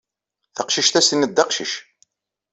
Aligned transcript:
Taqcict-a 0.55 0.97
ad 0.99 1.03
s-tiniḍ 1.05 1.31
d 1.33 1.39
aqcic. 1.43 1.73